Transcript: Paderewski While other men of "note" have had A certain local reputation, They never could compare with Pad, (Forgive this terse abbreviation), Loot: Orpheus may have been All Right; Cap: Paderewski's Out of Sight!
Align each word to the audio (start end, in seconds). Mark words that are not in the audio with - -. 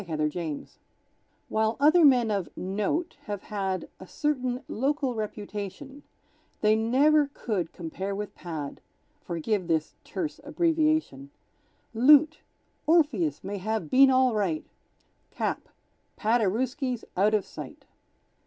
Paderewski 0.03 0.65
While 1.47 1.77
other 1.79 2.03
men 2.03 2.31
of 2.31 2.49
"note" 2.55 3.17
have 3.25 3.43
had 3.43 3.87
A 3.99 4.07
certain 4.07 4.63
local 4.67 5.13
reputation, 5.13 6.01
They 6.61 6.75
never 6.75 7.27
could 7.35 7.71
compare 7.71 8.15
with 8.15 8.33
Pad, 8.33 8.81
(Forgive 9.21 9.67
this 9.67 9.93
terse 10.03 10.39
abbreviation), 10.43 11.29
Loot: 11.93 12.39
Orpheus 12.87 13.43
may 13.43 13.59
have 13.59 13.91
been 13.91 14.09
All 14.09 14.33
Right; 14.33 14.65
Cap: 15.29 15.69
Paderewski's 16.17 17.05
Out 17.15 17.35
of 17.35 17.45
Sight! 17.45 17.85